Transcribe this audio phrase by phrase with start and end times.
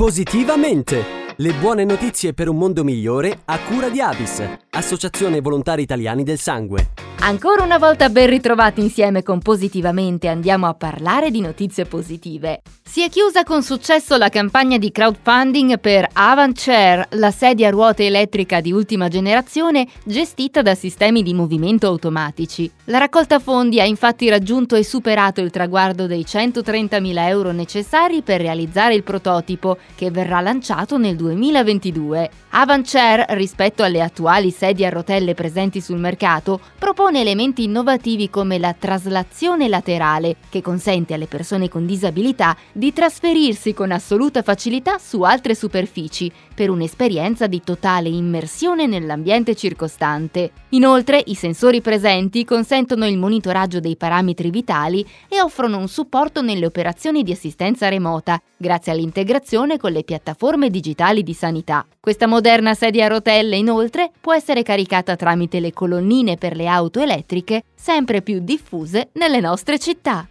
[0.00, 1.04] Positivamente!
[1.36, 6.38] Le buone notizie per un mondo migliore a cura di Avis, Associazione Volontari Italiani del
[6.38, 6.92] Sangue.
[7.18, 12.62] Ancora una volta ben ritrovati insieme con Positivamente andiamo a parlare di notizie positive.
[12.90, 17.70] Si è chiusa con successo la campagna di crowdfunding per Avant Chair, la sedia a
[17.70, 22.68] ruote elettrica di ultima generazione gestita da sistemi di movimento automatici.
[22.86, 28.40] La raccolta fondi ha infatti raggiunto e superato il traguardo dei 130.000 euro necessari per
[28.40, 32.30] realizzare il prototipo, che verrà lanciato nel 2022.
[32.50, 38.58] Avant Chair, rispetto alle attuali sedie a rotelle presenti sul mercato, propone elementi innovativi come
[38.58, 45.20] la traslazione laterale, che consente alle persone con disabilità di trasferirsi con assoluta facilità su
[45.20, 50.52] altre superfici, per un'esperienza di totale immersione nell'ambiente circostante.
[50.70, 56.64] Inoltre, i sensori presenti consentono il monitoraggio dei parametri vitali e offrono un supporto nelle
[56.64, 61.86] operazioni di assistenza remota, grazie all'integrazione con le piattaforme digitali di sanità.
[62.00, 67.00] Questa moderna sedia a rotelle, inoltre, può essere caricata tramite le colonnine per le auto
[67.00, 70.26] elettriche sempre più diffuse nelle nostre città.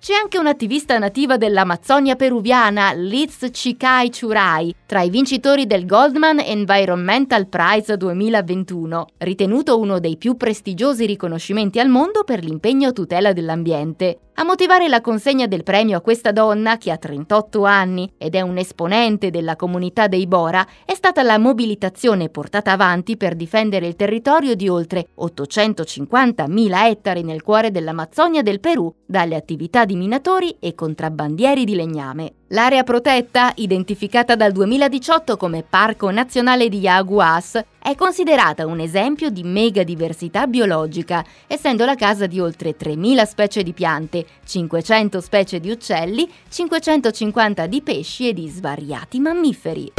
[0.00, 7.46] C'è anche un'attivista nativa dell'Amazzonia peruviana, Liz Chikai Churai, tra i vincitori del Goldman Environmental
[7.48, 14.29] Prize 2021, ritenuto uno dei più prestigiosi riconoscimenti al mondo per l'impegno a tutela dell'ambiente.
[14.40, 18.40] A motivare la consegna del premio a questa donna, che ha 38 anni ed è
[18.40, 23.96] un esponente della comunità dei Bora, è stata la mobilitazione portata avanti per difendere il
[23.96, 30.74] territorio di oltre 850.000 ettari nel cuore dell'Amazzonia del Perù dalle attività di minatori e
[30.74, 32.32] contrabbandieri di legname.
[32.52, 39.44] L'area protetta, identificata dal 2018 come Parco Nazionale di Yaguas, è considerata un esempio di
[39.44, 46.28] megadiversità biologica, essendo la casa di oltre 3.000 specie di piante, 500 specie di uccelli,
[46.48, 49.92] 550 di pesci e di svariati mammiferi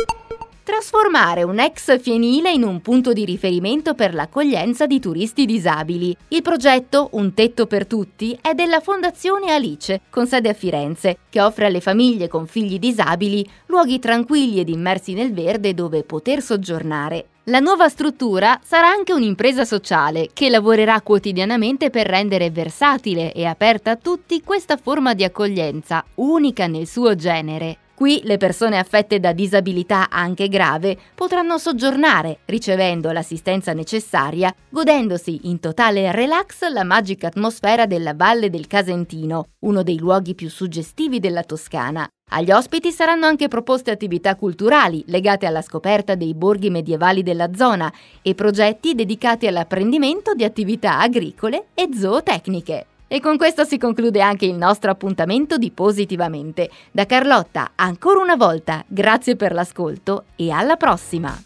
[0.64, 6.16] trasformare un ex fienile in un punto di riferimento per l'accoglienza di turisti disabili.
[6.30, 11.41] Il progetto Un tetto per tutti è della Fondazione Alice, con sede a Firenze, che
[11.41, 17.25] offre alle famiglie con figli disabili luoghi tranquilli ed immersi nel verde dove poter soggiornare.
[17.46, 23.91] La nuova struttura sarà anche un'impresa sociale che lavorerà quotidianamente per rendere versatile e aperta
[23.91, 27.78] a tutti questa forma di accoglienza, unica nel suo genere.
[28.01, 35.59] Qui le persone affette da disabilità anche grave potranno soggiornare, ricevendo l'assistenza necessaria, godendosi in
[35.59, 41.44] totale relax la magica atmosfera della Valle del Casentino, uno dei luoghi più suggestivi della
[41.44, 42.07] Toscana.
[42.31, 47.94] Agli ospiti saranno anche proposte attività culturali legate alla scoperta dei borghi medievali della zona
[48.23, 52.88] e progetti dedicati all'apprendimento di attività agricole e zootecniche.
[53.13, 56.69] E con questo si conclude anche il nostro appuntamento di Positivamente.
[56.94, 61.38] Da Carlotta, ancora una volta, grazie per l'ascolto e alla prossima!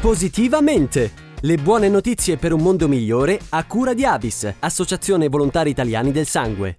[0.00, 1.10] Positivamente!
[1.40, 6.26] Le buone notizie per un mondo migliore a cura di Avis, Associazione Volontari Italiani del
[6.26, 6.78] Sangue.